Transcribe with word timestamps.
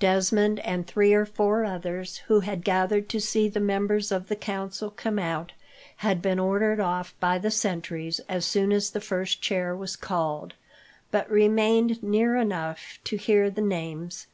Desmond 0.00 0.58
and 0.66 0.84
three 0.84 1.14
or 1.14 1.24
four 1.24 1.64
others, 1.64 2.16
who 2.26 2.40
had 2.40 2.64
gathered 2.64 3.08
to 3.08 3.20
see 3.20 3.48
the 3.48 3.60
members 3.60 4.10
of 4.10 4.26
the 4.26 4.34
council 4.34 4.90
come 4.90 5.16
out, 5.16 5.52
had 5.98 6.20
been 6.20 6.40
ordered 6.40 6.80
off 6.80 7.14
by 7.20 7.38
the 7.38 7.52
sentries 7.52 8.18
as 8.28 8.44
soon 8.44 8.72
as 8.72 8.90
the 8.90 9.00
first 9.00 9.40
chair 9.40 9.76
was 9.76 9.94
called, 9.94 10.54
but 11.12 11.30
remained 11.30 12.02
near 12.02 12.34
enough 12.34 12.98
to 13.04 13.16
hear 13.16 13.48
the 13.48 13.62
names. 13.62 14.26